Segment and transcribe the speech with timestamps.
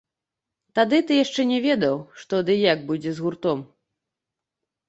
[0.77, 3.59] Тады ты яшчэ не ведаў, што ды як будзе з гуртом.